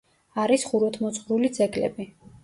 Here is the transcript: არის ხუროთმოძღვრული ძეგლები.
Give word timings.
არის 0.43 0.63
ხუროთმოძღვრული 0.69 1.51
ძეგლები. 1.59 2.07